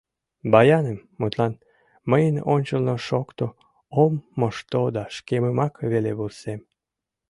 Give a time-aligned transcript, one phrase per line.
[0.51, 1.53] Баяным, мутлан,
[2.09, 3.45] мыйын ончылно шокто
[4.03, 6.59] Ом мошто да шкемымак веле вурсем.